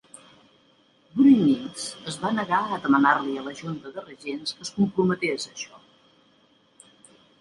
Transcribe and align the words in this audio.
Bruininks 1.17 1.83
es 2.13 2.17
va 2.23 2.31
negar 2.39 2.61
a 2.67 2.79
demanar-li 2.85 3.37
a 3.41 3.45
la 3.49 3.55
junta 3.61 3.93
de 3.99 4.07
regents 4.07 4.57
que 4.57 4.67
es 4.69 4.75
comprometés 4.79 5.47
a 5.51 5.53
això. 5.55 5.85